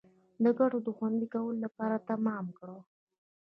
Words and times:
د 0.43 0.45
ګټو 0.59 0.77
د 0.85 0.89
خوندي 0.97 1.27
کولو 1.33 1.61
لپاره 1.65 2.03
تمام 2.09 2.45
کړ. 2.57 2.67